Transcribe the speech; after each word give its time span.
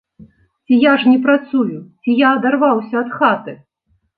Ці 0.69 0.77
я 0.83 0.93
ж 1.03 1.09
не 1.09 1.13
працую, 1.27 1.77
ці 2.01 2.17
я 2.25 2.33
адарваўся 2.39 2.95
ад 3.03 3.09
хаты? 3.19 3.53